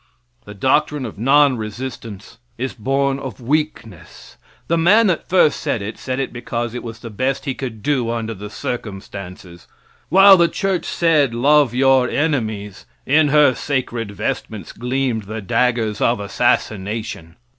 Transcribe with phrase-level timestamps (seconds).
[0.45, 4.35] The doctrine of non resistance is born of weakness.
[4.67, 7.83] The man that first said it, said it because it was the best he could
[7.83, 9.67] do under the circumstances.
[10.09, 16.19] While the church said, "love your enemies," in her sacred vestments gleamed the daggers of
[16.19, 17.35] assassination.